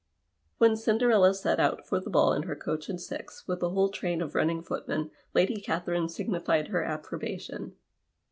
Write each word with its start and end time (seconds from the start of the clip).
When 0.57 0.75
Cinderella 0.77 1.31
set 1.31 1.59
out 1.59 1.85
for 1.87 1.99
the 1.99 2.09
ball 2.09 2.33
in 2.33 2.41
her 2.49 2.55
eoach 2.55 2.89
and 2.89 2.99
six 2.99 3.47
with 3.47 3.61
a 3.61 3.69
whole 3.69 3.89
train 3.89 4.19
of 4.19 4.33
running 4.33 4.63
footmen 4.63 5.11
Lady 5.35 5.61
Catherine 5.61 6.09
signified 6.09 6.69
her 6.69 6.83
approbation. 6.83 7.75